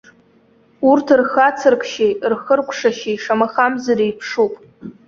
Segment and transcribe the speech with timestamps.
[0.89, 4.53] Урҭ рхацыркшьеи рхыркәшашьеи шамахамзар еиԥшуп.